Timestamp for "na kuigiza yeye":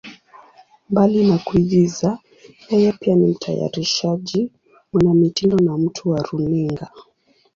1.27-2.91